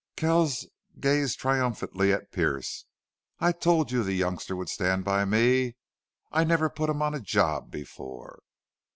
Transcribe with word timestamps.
Kells 0.15 0.65
gazed 0.99 1.37
triumphantly 1.39 2.11
at 2.11 2.31
Pearce. 2.31 2.85
"I 3.39 3.51
told 3.51 3.91
you 3.91 4.01
the 4.03 4.13
youngster 4.15 4.55
would 4.55 4.67
stand 4.67 5.05
by 5.05 5.25
me. 5.25 5.75
I 6.31 6.43
never 6.43 6.71
put 6.71 6.89
him 6.89 7.03
on 7.03 7.13
a 7.13 7.19
job 7.19 7.69
before." 7.69 8.41